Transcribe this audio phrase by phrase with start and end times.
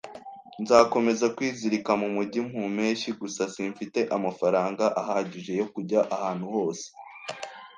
[0.61, 3.09] Nzakomeza kwizirika mu mujyi mu mpeshyi.
[3.19, 6.85] Gusa simfite amafaranga ahagije yo kujya ahantu hose